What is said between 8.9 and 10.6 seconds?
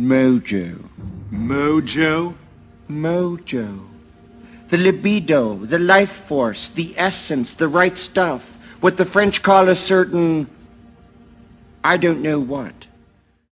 the French call a certain...